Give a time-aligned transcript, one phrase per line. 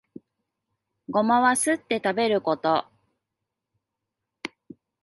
[1.09, 2.87] ゴマはすって食べること